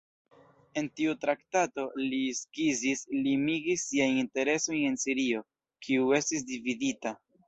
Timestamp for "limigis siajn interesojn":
3.27-4.79